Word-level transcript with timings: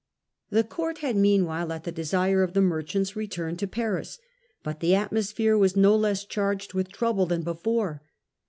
The 0.49 0.63
court 0.63 0.97
had 1.05 1.15
meanwhile 1.15 1.71
at 1.71 1.83
the 1.83 1.91
desire 1.91 2.41
of 2.41 2.53
the 2.53 2.59
merchants 2.61 3.15
returned 3.15 3.59
to 3.59 3.67
Paris. 3.67 4.17
But 4.63 4.79
the 4.79 4.95
atmosphere 4.95 5.55
was 5.59 5.75
no 5.75 5.95
less 5.95 6.23
Return 6.23 6.25
of 6.25 6.29
charged 6.33 6.73
with 6.73 6.91
trouble 6.91 7.27
than 7.27 7.43
before. 7.43 8.01